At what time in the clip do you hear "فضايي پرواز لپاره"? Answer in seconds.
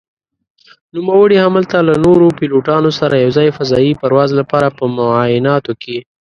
3.57-4.67